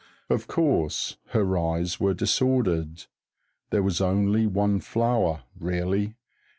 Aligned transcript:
Of 0.31 0.47
course 0.47 1.17
her 1.27 1.55
eyes 1.59 1.99
were 1.99 2.15
disordered. 2.15 3.05
There 3.69 3.83
was 3.83 4.01
only 4.01 4.47
one 4.47 4.79
flower, 4.79 5.43
really. 5.59 6.15